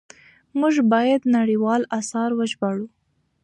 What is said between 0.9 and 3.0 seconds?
بايد نړيوال آثار وژباړو.